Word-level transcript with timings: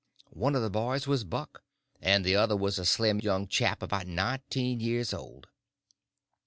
One 0.33 0.55
of 0.55 0.63
the 0.63 0.71
boys 0.71 1.05
was 1.05 1.23
Buck, 1.23 1.61
and 2.01 2.25
the 2.25 2.35
other 2.35 2.57
was 2.57 2.79
a 2.79 2.85
slim 2.87 3.19
young 3.19 3.45
chap 3.47 3.83
about 3.83 4.07
nineteen 4.07 4.79
years 4.79 5.13
old. 5.13 5.45